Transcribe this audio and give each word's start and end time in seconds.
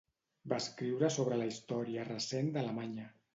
Va 0.53 0.57
escriure 0.61 1.09
sobre 1.15 1.37
la 1.41 1.49
història 1.51 2.07
recent 2.09 2.51
d'Alemanya. 2.57 3.07